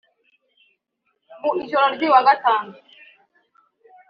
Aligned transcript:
Mu 1.39 1.49
ijoro 1.61 1.87
ry’uyu 1.95 2.13
wa 2.15 2.21
Gatanu 2.27 2.71